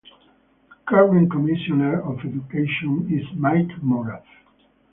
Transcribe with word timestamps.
The 0.73 0.77
current 0.87 1.29
Commissioner 1.29 2.01
of 2.01 2.21
Education 2.25 3.07
is 3.13 3.37
Mike 3.37 3.67
Morath. 3.83 4.25